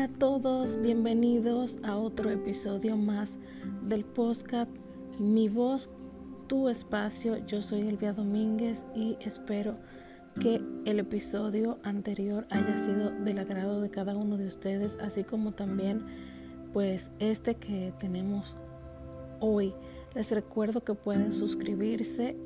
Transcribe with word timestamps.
Hola 0.00 0.14
a 0.14 0.18
todos, 0.18 0.80
bienvenidos 0.80 1.76
a 1.82 1.98
otro 1.98 2.30
episodio 2.30 2.96
más 2.96 3.36
del 3.82 4.06
podcast 4.06 4.70
Mi 5.18 5.50
voz, 5.50 5.90
tu 6.46 6.70
espacio. 6.70 7.36
Yo 7.46 7.60
soy 7.60 7.82
Elvia 7.82 8.14
Domínguez 8.14 8.86
y 8.96 9.18
espero 9.20 9.76
que 10.40 10.62
el 10.86 11.00
episodio 11.00 11.80
anterior 11.82 12.46
haya 12.48 12.78
sido 12.78 13.10
del 13.10 13.40
agrado 13.40 13.82
de 13.82 13.90
cada 13.90 14.16
uno 14.16 14.38
de 14.38 14.46
ustedes, 14.46 14.96
así 15.02 15.22
como 15.22 15.52
también 15.52 16.02
pues 16.72 17.10
este 17.18 17.56
que 17.56 17.92
tenemos 18.00 18.56
hoy. 19.40 19.74
Les 20.14 20.32
recuerdo 20.32 20.82
que 20.82 20.94
pueden 20.94 21.30
suscribirse 21.30 22.38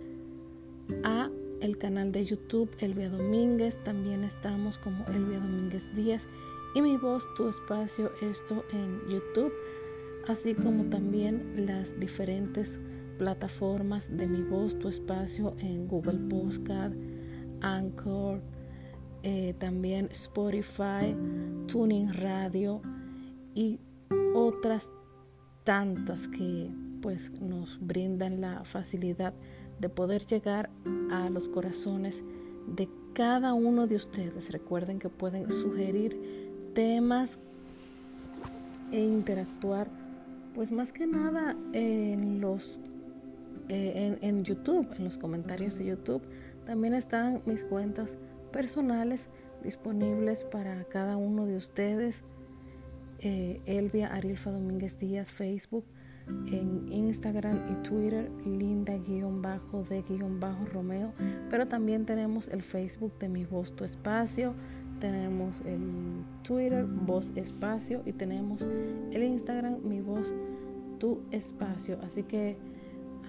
a 1.05 1.31
el 1.61 1.79
canal 1.79 2.11
de 2.11 2.25
YouTube 2.25 2.69
Elvia 2.81 3.11
Domínguez, 3.11 3.79
también 3.85 4.25
estamos 4.25 4.77
como 4.77 5.07
Elvia 5.07 5.39
Domínguez 5.39 5.89
Díaz 5.95 6.27
y 6.75 6.83
mi 6.83 6.97
voz, 6.97 7.33
tu 7.35 7.49
espacio, 7.49 8.11
esto 8.21 8.65
en 8.73 9.01
YouTube, 9.09 9.53
así 10.27 10.55
como 10.55 10.85
también 10.91 11.67
las 11.67 11.99
diferentes 12.01 12.81
plataformas 13.17 14.15
de 14.17 14.27
mi 14.27 14.43
voz, 14.43 14.77
tu 14.79 14.89
espacio 14.89 15.55
en 15.61 15.87
Google 15.87 16.19
Podcast, 16.29 16.97
Anchor, 17.61 18.43
eh, 19.23 19.55
también 19.59 20.09
Spotify, 20.11 21.15
Tuning 21.69 22.13
Radio 22.13 22.83
y 23.55 23.79
otras 24.35 24.91
tantas 25.63 26.27
que 26.29 26.71
pues 27.01 27.31
nos 27.41 27.79
brindan 27.81 28.41
la 28.41 28.65
facilidad 28.65 29.33
de 29.79 29.89
poder 29.89 30.27
llegar 30.27 30.71
a 31.11 31.31
los 31.31 31.49
corazones 31.49 32.25
de 32.67 32.89
cada 33.13 33.55
uno 33.55 33.87
de 33.87 33.97
ustedes. 33.97 34.51
Recuerden 34.51 34.99
que 34.99 35.09
pueden 35.09 35.51
sugerir 35.51 36.44
temas 36.75 37.39
e 38.93 39.01
interactuar, 39.01 39.89
pues 40.55 40.71
más 40.71 40.93
que 40.93 41.07
nada 41.07 41.57
en 41.73 42.41
los 42.41 42.81
eh, 43.69 44.19
en, 44.21 44.45
YouTube, 44.45 44.87
en 44.99 45.05
los 45.05 45.17
comentarios 45.17 45.79
de 45.79 45.87
YouTube. 45.87 46.21
También 46.67 46.93
están 46.95 47.41
mis 47.47 47.65
cuentas 47.65 48.19
personales 48.53 49.29
disponibles 49.63 50.45
para 50.45 50.85
cada 50.85 51.17
uno 51.17 51.47
de 51.47 51.57
ustedes. 51.57 52.21
Eh, 53.21 53.63
Elvia 53.65 54.09
Arilfa 54.09 54.51
Domínguez 54.51 54.99
Díaz, 54.99 55.31
Facebook, 55.31 55.87
en 56.29 56.93
Instagram 56.93 57.59
y 57.73 57.77
Twitter, 57.77 58.31
Linda-de-Romeo. 58.45 61.15
Pero 61.49 61.67
también 61.67 62.05
tenemos 62.05 62.49
el 62.49 62.63
Facebook 62.63 63.19
de 63.19 63.31
Mi 63.31 63.47
Voz 63.47 63.73
Espacio 63.81 64.53
tenemos 65.01 65.61
el 65.65 66.25
Twitter, 66.43 66.85
Voz 66.85 67.33
Espacio, 67.37 68.03
y 68.05 68.13
tenemos 68.13 68.63
el 69.13 69.23
Instagram, 69.23 69.79
Mi 69.85 70.01
Voz, 70.01 70.33
Tu 70.99 71.21
Espacio. 71.31 71.99
Así 72.03 72.23
que 72.23 72.57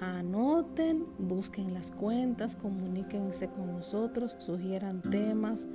anoten, 0.02 1.06
busquen 1.18 1.74
las 1.74 1.92
cuentas, 1.92 2.56
comuníquense 2.56 3.48
con 3.48 3.74
nosotros, 3.74 4.36
sugieran 4.40 5.02
temas, 5.02 5.66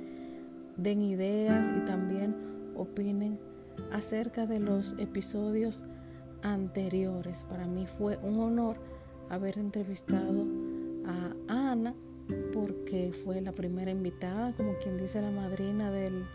den 0.77 1.01
ideas 1.01 1.71
y 1.77 1.85
también 1.85 2.35
opinen 2.75 3.39
acerca 3.91 4.45
de 4.45 4.59
los 4.59 4.95
episodios 4.99 5.83
anteriores. 6.43 7.45
Para 7.49 7.67
mí 7.67 7.85
fue 7.85 8.17
un 8.17 8.39
honor 8.39 8.77
haber 9.29 9.57
entrevistado 9.57 10.45
a 11.05 11.71
Ana 11.71 11.95
porque 12.53 13.11
fue 13.23 13.41
la 13.41 13.51
primera 13.51 13.91
invitada, 13.91 14.53
como 14.53 14.75
quien 14.75 14.97
dice 14.97 15.21
la 15.21 15.31
madrina 15.31 15.91
del, 15.91 16.25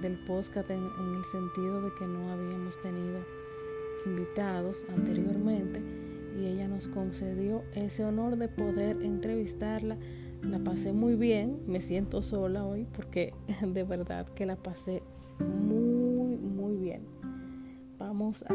del 0.00 0.18
podcast 0.26 0.70
en, 0.70 0.82
el 0.82 1.24
sentido 1.30 1.82
de 1.82 1.90
que 1.98 2.06
no 2.06 2.30
habíamos 2.30 2.80
tenido 2.80 3.18
invitados 4.06 4.84
anteriormente 4.88 5.82
y 6.38 6.46
ella 6.46 6.68
nos 6.68 6.88
concedió 6.88 7.62
ese 7.74 8.04
honor 8.04 8.36
de 8.36 8.48
poder 8.48 9.02
entrevistarla. 9.02 9.98
La 10.42 10.58
pasé 10.58 10.92
muy 10.92 11.16
bien, 11.16 11.60
me 11.66 11.80
siento 11.80 12.22
sola 12.22 12.64
hoy 12.64 12.86
porque 12.94 13.34
de 13.66 13.84
verdad 13.84 14.26
que 14.28 14.46
la 14.46 14.56
pasé 14.56 15.02
muy, 15.40 16.36
muy 16.36 16.76
bien. 16.76 17.02
Vamos 17.98 18.42
a 18.48 18.54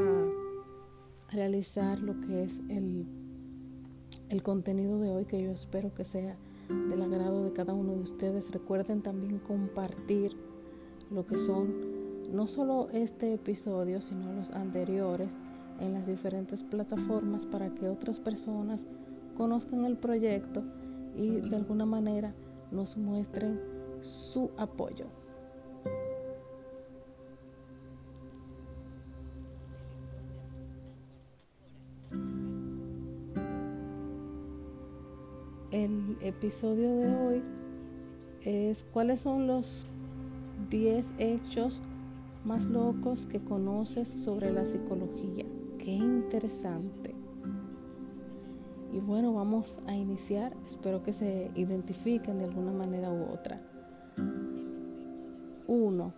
realizar 1.31 1.99
lo 1.99 2.19
que 2.21 2.43
es 2.43 2.59
el, 2.69 3.05
el 4.29 4.41
contenido 4.41 4.99
de 4.99 5.09
hoy 5.09 5.25
que 5.25 5.41
yo 5.43 5.51
espero 5.51 5.93
que 5.93 6.05
sea 6.05 6.37
del 6.69 7.01
agrado 7.01 7.43
de 7.43 7.53
cada 7.53 7.73
uno 7.73 7.93
de 7.93 8.01
ustedes. 8.01 8.51
Recuerden 8.51 9.01
también 9.01 9.39
compartir 9.39 10.35
lo 11.11 11.25
que 11.25 11.37
son 11.37 11.73
no 12.33 12.47
solo 12.47 12.89
este 12.91 13.33
episodio, 13.33 14.01
sino 14.01 14.33
los 14.33 14.51
anteriores 14.51 15.35
en 15.79 15.93
las 15.93 16.07
diferentes 16.07 16.63
plataformas 16.63 17.45
para 17.45 17.73
que 17.73 17.89
otras 17.89 18.19
personas 18.19 18.85
conozcan 19.35 19.85
el 19.85 19.97
proyecto 19.97 20.63
y 21.15 21.41
de 21.41 21.55
alguna 21.55 21.85
manera 21.85 22.33
nos 22.71 22.97
muestren 22.97 23.59
su 24.01 24.51
apoyo. 24.57 25.05
Episodio 36.27 36.95
de 36.97 37.15
hoy 37.15 37.43
es 38.41 38.83
cuáles 38.91 39.21
son 39.21 39.45
los 39.45 39.85
10 40.71 41.05
hechos 41.19 41.81
más 42.43 42.65
locos 42.65 43.27
que 43.27 43.39
conoces 43.39 44.07
sobre 44.07 44.51
la 44.51 44.65
psicología. 44.65 45.45
Qué 45.77 45.91
interesante. 45.91 47.13
Y 48.91 48.99
bueno, 48.99 49.33
vamos 49.33 49.79
a 49.85 49.95
iniciar. 49.95 50.55
Espero 50.65 51.03
que 51.03 51.13
se 51.13 51.51
identifiquen 51.55 52.39
de 52.39 52.45
alguna 52.45 52.71
manera 52.71 53.11
u 53.11 53.23
otra. 53.31 53.61
1. 55.67 56.13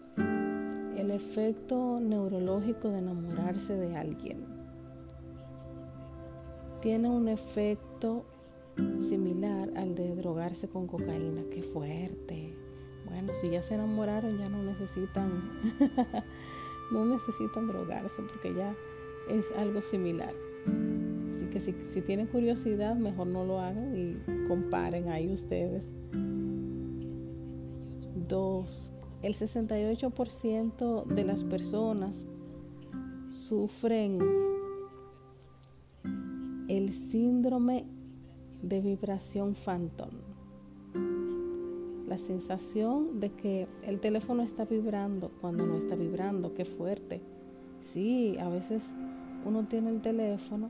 El 0.97 1.11
efecto 1.11 1.99
neurológico 1.99 2.89
de 2.89 2.99
enamorarse 2.99 3.75
de 3.75 3.95
alguien. 3.97 4.45
Tiene 6.81 7.09
un 7.09 7.27
efecto 7.27 8.25
similar 8.99 9.71
al 9.75 9.95
de 9.95 10.15
drogarse 10.15 10.67
con 10.67 10.87
cocaína. 10.87 11.43
Qué 11.51 11.63
fuerte. 11.63 12.53
Bueno, 13.05 13.33
si 13.39 13.49
ya 13.49 13.61
se 13.61 13.75
enamoraron, 13.75 14.37
ya 14.37 14.49
no 14.49 14.61
necesitan, 14.63 15.29
no 16.91 17.05
necesitan 17.05 17.67
drogarse 17.67 18.21
porque 18.21 18.53
ya 18.53 18.75
es 19.29 19.45
algo 19.57 19.81
similar. 19.81 20.33
Así 21.31 21.45
que 21.45 21.59
si, 21.61 21.73
si 21.85 22.01
tienen 22.01 22.27
curiosidad, 22.27 22.95
mejor 22.95 23.27
no 23.27 23.45
lo 23.45 23.59
hagan 23.59 23.95
y 23.97 24.47
comparen 24.47 25.09
ahí 25.09 25.31
ustedes. 25.31 25.85
Dos, 28.27 28.91
el 29.21 29.33
68% 29.33 31.05
de 31.05 31.23
las 31.23 31.43
personas 31.43 32.25
sufren 33.31 34.19
el 36.67 36.93
síndrome 36.93 37.85
de 38.61 38.81
vibración 38.81 39.55
phantom. 39.55 40.09
La 42.07 42.17
sensación 42.17 43.19
de 43.19 43.31
que 43.31 43.67
el 43.83 43.99
teléfono 43.99 44.43
está 44.43 44.65
vibrando 44.65 45.31
cuando 45.41 45.65
no 45.65 45.75
está 45.75 45.95
vibrando, 45.95 46.53
qué 46.53 46.65
fuerte. 46.65 47.21
Sí, 47.81 48.37
a 48.39 48.49
veces 48.49 48.91
uno 49.45 49.65
tiene 49.65 49.89
el 49.89 50.01
teléfono 50.01 50.69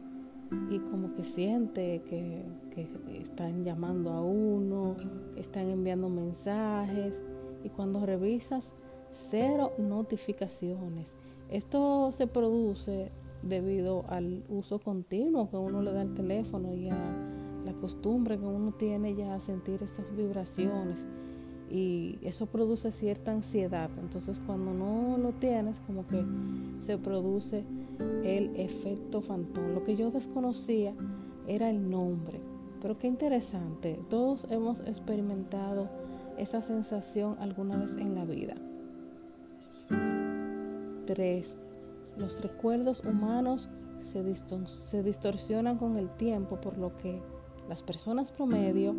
y 0.69 0.79
como 0.79 1.13
que 1.15 1.23
siente 1.23 2.01
que, 2.09 2.43
que 2.73 2.87
están 3.21 3.63
llamando 3.63 4.11
a 4.11 4.21
uno, 4.21 4.95
están 5.35 5.69
enviando 5.69 6.09
mensajes 6.09 7.21
y 7.63 7.69
cuando 7.69 8.05
revisas, 8.05 8.71
cero 9.29 9.73
notificaciones. 9.77 11.11
Esto 11.49 12.11
se 12.11 12.27
produce 12.27 13.11
debido 13.41 14.05
al 14.09 14.43
uso 14.49 14.79
continuo 14.79 15.49
que 15.49 15.57
uno 15.57 15.81
le 15.81 15.91
da 15.91 16.01
al 16.01 16.13
teléfono 16.13 16.73
y 16.73 16.89
a 16.89 16.97
la 17.67 17.73
costumbre 17.73 18.37
que 18.37 18.45
uno 18.45 18.71
tiene 18.71 19.13
ya 19.13 19.35
a 19.35 19.39
sentir 19.39 19.83
estas 19.83 20.05
vibraciones 20.15 21.05
y 21.69 22.17
eso 22.21 22.45
produce 22.45 22.93
cierta 22.93 23.31
ansiedad. 23.31 23.89
Entonces 23.99 24.41
cuando 24.45 24.73
no 24.73 25.17
lo 25.17 25.33
tienes, 25.33 25.79
como 25.85 26.07
que 26.07 26.23
se 26.79 26.97
produce 26.97 27.65
el 28.23 28.55
efecto 28.55 29.21
fantón. 29.21 29.73
Lo 29.73 29.83
que 29.83 29.97
yo 29.97 30.11
desconocía 30.11 30.93
era 31.45 31.69
el 31.69 31.89
nombre. 31.89 32.39
Pero 32.81 32.97
qué 32.97 33.07
interesante, 33.07 33.99
todos 34.09 34.47
hemos 34.49 34.79
experimentado 34.81 35.89
esa 36.37 36.61
sensación 36.61 37.35
alguna 37.39 37.75
vez 37.75 37.97
en 37.97 38.15
la 38.15 38.23
vida. 38.23 38.55
3. 41.05 41.55
Los 42.17 42.41
recuerdos 42.41 43.03
humanos 43.03 43.69
se 44.03 45.03
distorsionan 45.03 45.77
con 45.77 45.97
el 45.97 46.09
tiempo, 46.11 46.61
por 46.61 46.77
lo 46.77 46.95
que 46.97 47.19
las 47.67 47.83
personas 47.83 48.31
promedio 48.31 48.95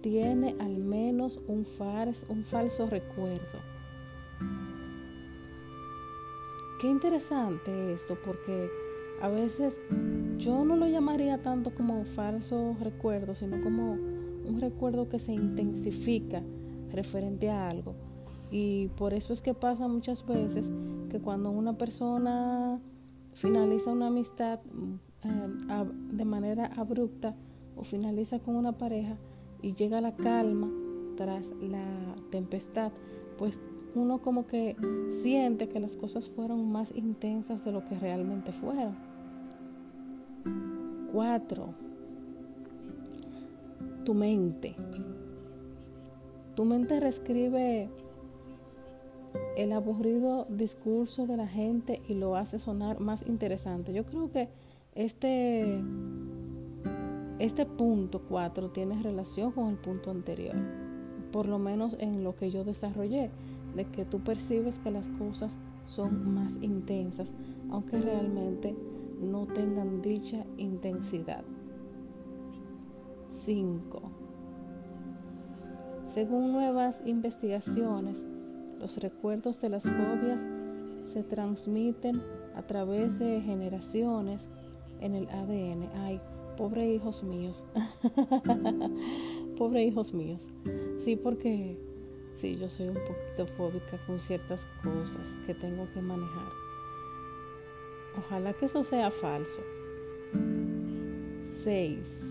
tiene 0.00 0.56
al 0.60 0.78
menos 0.78 1.40
un, 1.48 1.66
un 2.28 2.44
falso 2.44 2.86
recuerdo. 2.88 3.58
qué 6.80 6.88
interesante 6.88 7.92
esto, 7.92 8.16
porque 8.24 8.70
a 9.20 9.28
veces 9.28 9.76
yo 10.38 10.64
no 10.64 10.76
lo 10.76 10.86
llamaría 10.86 11.42
tanto 11.42 11.74
como 11.74 12.04
falso 12.04 12.76
recuerdo, 12.80 13.34
sino 13.34 13.60
como 13.60 13.92
un 13.92 14.58
recuerdo 14.60 15.08
que 15.08 15.18
se 15.18 15.32
intensifica 15.32 16.42
referente 16.92 17.50
a 17.50 17.68
algo. 17.68 17.94
Y 18.50 18.88
por 18.96 19.12
eso 19.12 19.32
es 19.32 19.42
que 19.42 19.54
pasa 19.54 19.88
muchas 19.88 20.24
veces 20.24 20.70
que 21.10 21.18
cuando 21.20 21.50
una 21.50 21.76
persona 21.76 22.80
finaliza 23.34 23.90
una 23.90 24.06
amistad 24.06 24.60
eh, 25.24 25.84
de 26.12 26.24
manera 26.24 26.66
abrupta 26.76 27.34
o 27.76 27.84
finaliza 27.84 28.38
con 28.38 28.56
una 28.56 28.72
pareja 28.72 29.16
y 29.62 29.74
llega 29.74 30.00
la 30.00 30.14
calma 30.14 30.70
tras 31.16 31.50
la 31.60 32.14
tempestad, 32.30 32.92
pues 33.38 33.58
uno 33.94 34.18
como 34.18 34.46
que 34.46 34.76
siente 35.22 35.68
que 35.68 35.80
las 35.80 35.96
cosas 35.96 36.28
fueron 36.28 36.70
más 36.70 36.94
intensas 36.94 37.64
de 37.64 37.72
lo 37.72 37.84
que 37.84 37.98
realmente 37.98 38.52
fueron. 38.52 38.94
Cuatro, 41.12 41.74
tu 44.04 44.14
mente. 44.14 44.76
Tu 46.54 46.64
mente 46.64 47.00
reescribe 47.00 47.88
el 49.56 49.72
aburrido 49.72 50.46
discurso 50.48 51.26
de 51.26 51.36
la 51.36 51.48
gente 51.48 52.00
y 52.08 52.14
lo 52.14 52.36
hace 52.36 52.58
sonar 52.58 53.00
más 53.00 53.26
interesante. 53.26 53.92
Yo 53.92 54.04
creo 54.04 54.30
que 54.30 54.48
este, 54.98 55.80
este 57.38 57.66
punto 57.66 58.20
4 58.28 58.70
tiene 58.70 59.00
relación 59.00 59.52
con 59.52 59.68
el 59.68 59.76
punto 59.76 60.10
anterior, 60.10 60.56
por 61.30 61.46
lo 61.46 61.60
menos 61.60 61.94
en 62.00 62.24
lo 62.24 62.34
que 62.34 62.50
yo 62.50 62.64
desarrollé, 62.64 63.30
de 63.76 63.84
que 63.84 64.04
tú 64.04 64.18
percibes 64.18 64.80
que 64.80 64.90
las 64.90 65.08
cosas 65.10 65.56
son 65.86 66.34
más 66.34 66.58
intensas, 66.60 67.32
aunque 67.70 68.00
realmente 68.00 68.74
no 69.20 69.46
tengan 69.46 70.02
dicha 70.02 70.44
intensidad. 70.56 71.44
5. 73.28 74.02
Según 76.06 76.50
nuevas 76.50 77.02
investigaciones, 77.06 78.20
los 78.80 78.96
recuerdos 78.96 79.60
de 79.60 79.68
las 79.68 79.84
fobias 79.84 80.44
se 81.04 81.22
transmiten 81.22 82.20
a 82.56 82.62
través 82.62 83.16
de 83.20 83.40
generaciones 83.42 84.48
en 85.00 85.14
el 85.14 85.28
ADN. 85.28 85.88
Ay, 85.96 86.20
pobre 86.56 86.94
hijos 86.94 87.22
míos. 87.22 87.64
pobre 89.58 89.84
hijos 89.84 90.12
míos. 90.12 90.48
Sí, 90.98 91.16
porque 91.16 91.78
sí, 92.36 92.56
yo 92.56 92.68
soy 92.68 92.88
un 92.88 92.94
poquito 92.94 93.46
fóbica 93.56 93.98
con 94.06 94.20
ciertas 94.20 94.66
cosas 94.82 95.28
que 95.46 95.54
tengo 95.54 95.88
que 95.92 96.00
manejar. 96.00 96.48
Ojalá 98.18 98.52
que 98.52 98.66
eso 98.66 98.82
sea 98.82 99.10
falso. 99.10 99.62
6. 101.64 102.24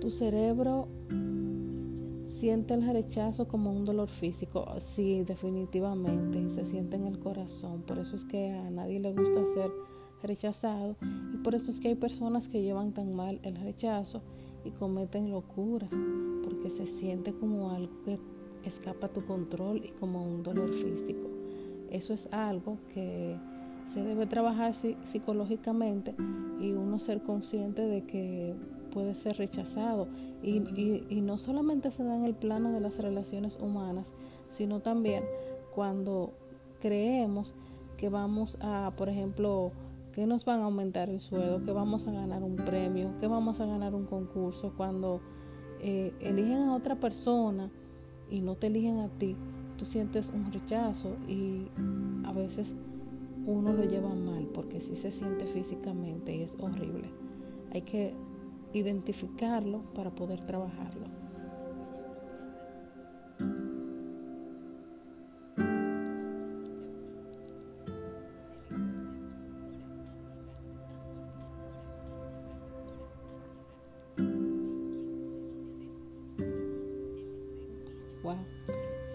Tu 0.00 0.10
cerebro 0.10 0.88
siente 2.28 2.74
el 2.74 2.86
rechazo 2.86 3.48
como 3.48 3.72
un 3.72 3.84
dolor 3.84 4.08
físico. 4.08 4.66
Sí, 4.78 5.24
definitivamente. 5.24 6.50
Se 6.50 6.64
siente 6.64 6.96
en 6.96 7.06
el 7.06 7.18
corazón. 7.18 7.82
Por 7.82 7.98
eso 7.98 8.16
es 8.16 8.24
que 8.24 8.50
a 8.50 8.70
nadie 8.70 9.00
le 9.00 9.12
gusta 9.12 9.44
ser 9.54 9.70
rechazado. 10.22 10.96
Y 11.34 11.36
por 11.38 11.54
eso 11.54 11.70
es 11.70 11.80
que 11.80 11.88
hay 11.88 11.94
personas 11.94 12.48
que 12.48 12.62
llevan 12.62 12.92
tan 12.92 13.14
mal 13.14 13.40
el 13.42 13.56
rechazo 13.56 14.22
y 14.64 14.70
cometen 14.70 15.30
locuras. 15.30 15.90
Porque 16.44 16.70
se 16.70 16.86
siente 16.86 17.32
como 17.32 17.70
algo 17.70 17.92
que 18.04 18.18
escapa 18.64 19.06
a 19.06 19.12
tu 19.12 19.24
control 19.24 19.84
y 19.84 19.88
como 19.90 20.24
un 20.24 20.42
dolor 20.42 20.72
físico. 20.72 21.28
Eso 21.90 22.12
es 22.12 22.28
algo 22.32 22.78
que 22.92 23.36
se 23.86 24.02
debe 24.02 24.26
trabajar 24.26 24.74
psicológicamente 25.04 26.14
y 26.60 26.72
uno 26.72 26.98
ser 26.98 27.22
consciente 27.22 27.82
de 27.82 28.04
que 28.04 28.54
puede 28.92 29.14
ser 29.14 29.36
rechazado. 29.38 30.08
Y, 30.42 30.60
no 31.20 31.38
solamente 31.38 31.90
se 31.90 32.04
da 32.04 32.16
en 32.16 32.24
el 32.24 32.34
plano 32.34 32.72
de 32.72 32.80
las 32.80 32.98
relaciones 32.98 33.58
humanas, 33.60 34.12
sino 34.50 34.80
también 34.80 35.24
cuando 35.74 36.32
creemos 36.80 37.54
que 37.96 38.08
vamos 38.08 38.56
a, 38.60 38.92
por 38.96 39.08
ejemplo, 39.08 39.72
que 40.18 40.26
nos 40.26 40.44
van 40.44 40.62
a 40.62 40.64
aumentar 40.64 41.08
el 41.10 41.20
sueldo, 41.20 41.62
que 41.64 41.70
vamos 41.70 42.08
a 42.08 42.10
ganar 42.10 42.42
un 42.42 42.56
premio, 42.56 43.16
que 43.20 43.28
vamos 43.28 43.60
a 43.60 43.66
ganar 43.66 43.94
un 43.94 44.04
concurso, 44.04 44.72
cuando 44.76 45.20
eh, 45.78 46.12
eligen 46.18 46.62
a 46.62 46.74
otra 46.74 46.96
persona 46.96 47.70
y 48.28 48.40
no 48.40 48.56
te 48.56 48.66
eligen 48.66 48.98
a 48.98 49.08
ti, 49.10 49.36
tú 49.76 49.84
sientes 49.84 50.28
un 50.34 50.52
rechazo 50.52 51.16
y 51.28 51.68
a 52.24 52.32
veces 52.32 52.74
uno 53.46 53.72
lo 53.72 53.84
lleva 53.84 54.12
mal 54.12 54.48
porque 54.52 54.80
sí 54.80 54.96
se 54.96 55.12
siente 55.12 55.46
físicamente 55.46 56.34
y 56.34 56.42
es 56.42 56.56
horrible. 56.58 57.08
Hay 57.72 57.82
que 57.82 58.12
identificarlo 58.72 59.82
para 59.94 60.10
poder 60.10 60.44
trabajarlo. 60.46 61.06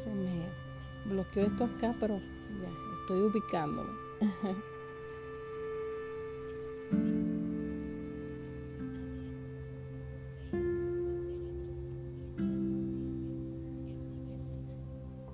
Se 0.04 0.10
me 0.10 0.46
bloqueó 1.06 1.44
esto 1.44 1.66
acá, 1.66 1.96
pero 2.00 2.18
ya 2.18 2.70
estoy 3.02 3.22
ubicándome. 3.22 3.90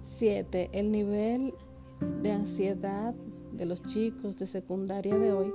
Siete, 0.03 0.69
el 0.73 0.91
nivel 0.91 1.53
de 2.21 2.31
ansiedad 2.33 3.13
de 3.53 3.65
los 3.65 3.81
chicos 3.83 4.37
de 4.37 4.47
secundaria 4.47 5.17
de 5.17 5.31
hoy 5.31 5.53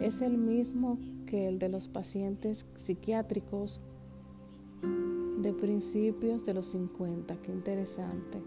es 0.00 0.20
el 0.20 0.36
mismo 0.36 0.98
que 1.26 1.48
el 1.48 1.58
de 1.58 1.70
los 1.70 1.88
pacientes 1.88 2.66
psiquiátricos 2.76 3.80
de 5.46 5.52
principios 5.52 6.44
de 6.44 6.54
los 6.54 6.66
50. 6.66 7.36
Qué 7.36 7.52
interesante. 7.52 8.42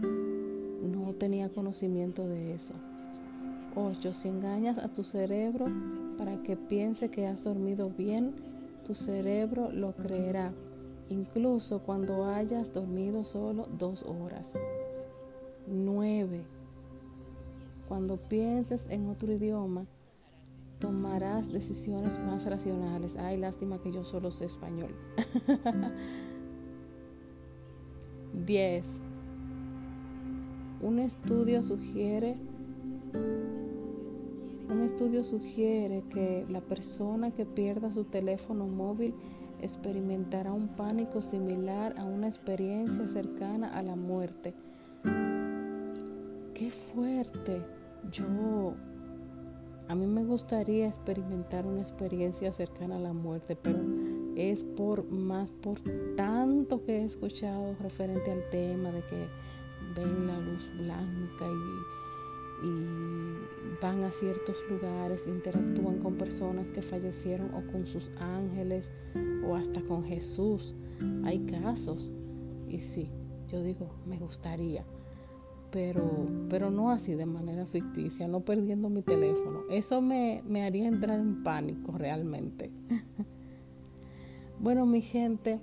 No 0.00 1.12
tenía 1.14 1.48
conocimiento 1.48 2.26
de 2.26 2.54
eso. 2.54 2.74
8. 3.76 4.12
Si 4.12 4.26
engañas 4.26 4.78
a 4.78 4.88
tu 4.88 5.04
cerebro 5.04 5.66
para 6.18 6.42
que 6.42 6.56
piense 6.56 7.08
que 7.08 7.28
has 7.28 7.44
dormido 7.44 7.88
bien, 7.88 8.32
tu 8.84 8.96
cerebro 8.96 9.70
lo 9.70 9.92
creerá 9.92 10.52
incluso 11.08 11.78
cuando 11.78 12.24
hayas 12.24 12.72
dormido 12.72 13.22
solo 13.22 13.68
dos 13.78 14.02
horas. 14.02 14.50
9. 15.68 16.40
Cuando 17.86 18.16
pienses 18.16 18.86
en 18.88 19.08
otro 19.08 19.32
idioma, 19.32 19.86
tomarás 20.82 21.52
decisiones 21.52 22.18
más 22.18 22.44
racionales. 22.44 23.16
Ay, 23.16 23.38
lástima 23.38 23.78
que 23.78 23.92
yo 23.92 24.02
solo 24.02 24.32
sé 24.32 24.46
español. 24.46 24.92
10. 28.46 28.86
Un 30.82 30.98
estudio 30.98 31.62
sugiere 31.62 32.36
un 34.68 34.80
estudio 34.80 35.22
sugiere 35.22 36.02
que 36.10 36.46
la 36.48 36.60
persona 36.60 37.30
que 37.30 37.44
pierda 37.44 37.92
su 37.92 38.04
teléfono 38.04 38.66
móvil 38.66 39.14
experimentará 39.60 40.52
un 40.52 40.68
pánico 40.68 41.22
similar 41.22 41.94
a 41.96 42.04
una 42.04 42.26
experiencia 42.26 43.06
cercana 43.06 43.68
a 43.68 43.82
la 43.82 43.94
muerte. 43.94 44.54
¡Qué 46.54 46.70
fuerte! 46.70 47.62
Yo, 48.10 48.74
a 49.92 49.94
mí 49.94 50.06
me 50.06 50.24
gustaría 50.24 50.88
experimentar 50.88 51.66
una 51.66 51.82
experiencia 51.82 52.50
cercana 52.50 52.96
a 52.96 52.98
la 52.98 53.12
muerte, 53.12 53.56
pero 53.56 53.78
es 54.36 54.64
por 54.64 55.04
más, 55.04 55.50
por 55.50 55.80
tanto 56.16 56.82
que 56.82 57.02
he 57.02 57.04
escuchado 57.04 57.76
referente 57.78 58.32
al 58.32 58.48
tema 58.48 58.90
de 58.90 59.02
que 59.02 59.28
ven 59.94 60.26
la 60.26 60.38
luz 60.40 60.70
blanca 60.78 61.46
y 61.46 62.02
y 62.62 63.80
van 63.82 64.04
a 64.04 64.12
ciertos 64.12 64.56
lugares, 64.70 65.26
interactúan 65.26 65.98
con 65.98 66.14
personas 66.14 66.68
que 66.68 66.80
fallecieron 66.80 67.52
o 67.54 67.66
con 67.72 67.86
sus 67.86 68.08
ángeles 68.18 68.90
o 69.44 69.56
hasta 69.56 69.82
con 69.82 70.04
Jesús. 70.04 70.74
Hay 71.24 71.40
casos 71.40 72.08
y 72.68 72.78
sí, 72.78 73.10
yo 73.48 73.62
digo, 73.62 73.90
me 74.06 74.16
gustaría, 74.16 74.84
pero, 75.72 76.28
pero 76.50 76.70
no 76.70 76.90
así 76.90 77.14
de 77.14 77.26
manera 77.26 77.66
ficticia, 77.66 78.28
no 78.28 78.40
perdiendo 78.40 78.90
mi 78.90 79.02
teléfono. 79.02 79.62
Eso 79.70 80.02
me, 80.02 80.42
me 80.46 80.64
haría 80.64 80.86
entrar 80.86 81.18
en 81.18 81.42
pánico 81.42 81.92
realmente. 81.96 82.70
bueno, 84.60 84.84
mi 84.84 85.00
gente, 85.00 85.58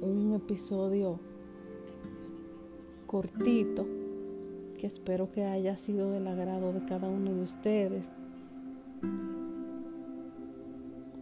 un 0.00 0.34
episodio 0.34 1.20
cortito 3.06 3.86
que 4.78 4.88
espero 4.88 5.30
que 5.30 5.44
haya 5.44 5.76
sido 5.76 6.10
del 6.10 6.26
agrado 6.26 6.72
de 6.72 6.84
cada 6.84 7.08
uno 7.08 7.32
de 7.32 7.42
ustedes 7.42 8.04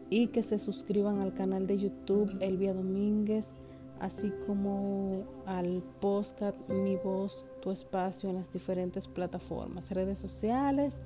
y 0.09 0.29
que 0.29 0.43
se 0.43 0.59
suscriban 0.59 1.21
al 1.21 1.35
canal 1.35 1.67
de 1.67 1.79
YouTube 1.79 2.37
Elvia 2.41 2.73
Domínguez, 2.73 3.53
así 4.01 4.33
como 4.47 5.25
al 5.47 5.83
podcast 6.01 6.57
Mi 6.69 6.97
Voz, 6.97 7.47
Tu 7.63 7.71
Espacio 7.71 8.29
en 8.31 8.37
las 8.37 8.53
diferentes 8.53 9.09
plataformas, 9.09 9.91
redes 9.91 10.19
sociales 10.19 10.99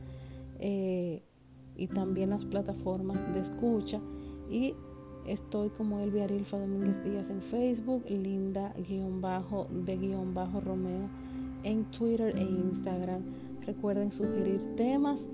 eh, 0.59 1.23
y 1.77 1.87
también 1.87 2.31
las 2.31 2.45
plataformas 2.45 3.33
de 3.33 3.39
escucha. 3.41 4.01
Y 4.51 4.75
estoy 5.27 5.71
como 5.71 6.01
Elvia 6.01 6.25
Arilfa 6.25 6.59
Domínguez 6.59 7.05
Díaz 7.05 7.31
en 7.31 7.41
Facebook, 7.41 8.05
Linda-de-Romeo 8.09 11.09
en 11.65 11.85
Twitter 11.91 12.37
e 12.37 12.43
Instagram. 12.43 13.23
Recuerden 13.67 14.11
sugerir 14.11 14.61
temas 14.77 15.29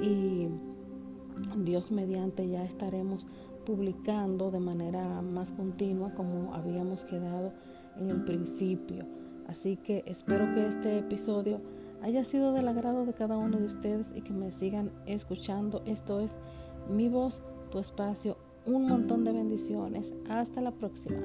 y 0.00 0.46
Dios 1.64 1.90
mediante 1.90 2.48
ya 2.48 2.64
estaremos 2.64 3.26
publicando 3.64 4.50
de 4.50 4.60
manera 4.60 5.22
más 5.22 5.52
continua 5.52 6.12
como 6.14 6.54
habíamos 6.54 7.04
quedado 7.04 7.52
en 7.96 8.10
el 8.10 8.24
principio. 8.24 9.04
Así 9.48 9.76
que 9.76 10.02
espero 10.06 10.54
que 10.54 10.66
este 10.66 10.98
episodio 10.98 11.60
haya 12.02 12.24
sido 12.24 12.52
del 12.52 12.68
agrado 12.68 13.06
de 13.06 13.12
cada 13.12 13.36
uno 13.36 13.58
de 13.58 13.66
ustedes 13.66 14.12
y 14.14 14.22
que 14.22 14.32
me 14.32 14.50
sigan 14.50 14.90
escuchando. 15.06 15.82
Esto 15.86 16.20
es 16.20 16.34
mi 16.88 17.08
voz, 17.08 17.42
tu 17.70 17.78
espacio. 17.78 18.36
Un 18.64 18.86
montón 18.86 19.24
de 19.24 19.32
bendiciones. 19.32 20.12
Hasta 20.28 20.60
la 20.60 20.70
próxima. 20.70 21.20